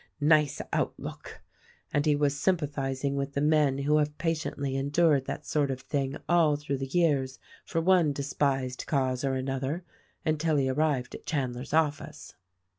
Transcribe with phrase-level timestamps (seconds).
[0.19, 1.43] Nice out look!"
[1.93, 6.17] And he was sympathizing with the men who have patiently endured that sort of thing
[6.27, 9.83] all through the years for one despised cause or another,
[10.25, 12.33] until he arrived at Chandler's office.